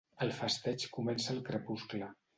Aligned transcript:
El 0.27 0.31
festeig 0.37 0.87
comença 0.97 1.31
al 1.37 1.45
crepuscle. 1.51 2.13